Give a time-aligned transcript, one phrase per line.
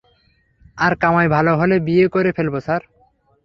[0.77, 2.81] আর কামাই ভালো হলে, বিয়ে করে ফেলবো, স্যার।